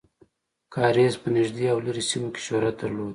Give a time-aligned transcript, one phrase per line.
[0.73, 3.09] کاریز په نږدې او لرې سیمو کې شهرت درلود.